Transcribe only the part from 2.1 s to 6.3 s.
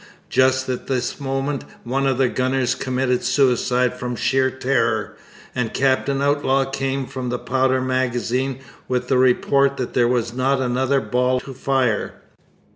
the gunners committed suicide from sheer terror, and Captain